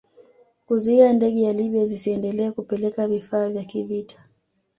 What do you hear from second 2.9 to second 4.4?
vifaa vya kivita